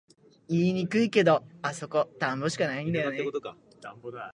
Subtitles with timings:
[0.49, 3.05] 言いにくいけど、あそこ田んぼしかないよね